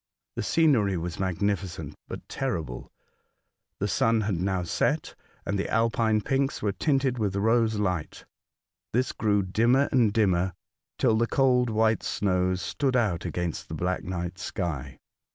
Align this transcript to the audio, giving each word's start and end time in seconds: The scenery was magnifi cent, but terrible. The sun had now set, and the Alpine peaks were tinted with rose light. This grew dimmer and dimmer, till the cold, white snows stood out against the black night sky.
The 0.35 0.41
scenery 0.41 0.97
was 0.97 1.17
magnifi 1.17 1.67
cent, 1.67 1.93
but 2.07 2.27
terrible. 2.27 2.91
The 3.77 3.87
sun 3.87 4.21
had 4.21 4.39
now 4.39 4.63
set, 4.63 5.13
and 5.45 5.59
the 5.59 5.69
Alpine 5.69 6.21
peaks 6.21 6.59
were 6.59 6.71
tinted 6.71 7.19
with 7.19 7.35
rose 7.35 7.75
light. 7.75 8.25
This 8.93 9.11
grew 9.11 9.43
dimmer 9.43 9.89
and 9.91 10.11
dimmer, 10.11 10.53
till 10.97 11.15
the 11.19 11.27
cold, 11.27 11.69
white 11.69 12.01
snows 12.01 12.63
stood 12.63 12.95
out 12.95 13.25
against 13.25 13.67
the 13.67 13.75
black 13.75 14.03
night 14.03 14.39
sky. 14.39 14.97